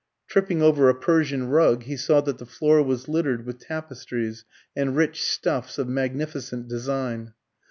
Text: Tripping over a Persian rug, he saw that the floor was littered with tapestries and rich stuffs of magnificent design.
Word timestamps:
Tripping 0.27 0.63
over 0.63 0.89
a 0.89 0.95
Persian 0.95 1.47
rug, 1.49 1.83
he 1.83 1.95
saw 1.95 2.21
that 2.21 2.39
the 2.39 2.45
floor 2.47 2.81
was 2.81 3.07
littered 3.07 3.45
with 3.45 3.59
tapestries 3.59 4.45
and 4.75 4.95
rich 4.95 5.21
stuffs 5.23 5.77
of 5.77 5.87
magnificent 5.87 6.67
design. 6.67 7.33